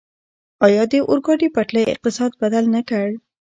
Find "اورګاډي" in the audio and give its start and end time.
1.09-1.47